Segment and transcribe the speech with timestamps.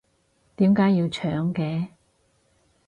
[0.55, 1.89] 點解要搶嘅？